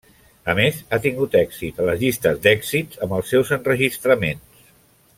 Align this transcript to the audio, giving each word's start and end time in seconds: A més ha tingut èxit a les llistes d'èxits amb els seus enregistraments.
A 0.51 0.53
més 0.59 0.77
ha 0.89 0.99
tingut 1.03 1.37
èxit 1.41 1.83
a 1.83 1.85
les 1.91 1.99
llistes 2.05 2.41
d'èxits 2.47 3.05
amb 3.07 3.15
els 3.19 3.31
seus 3.35 3.55
enregistraments. 3.59 4.69